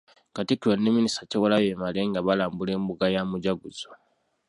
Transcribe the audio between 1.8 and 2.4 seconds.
Male nga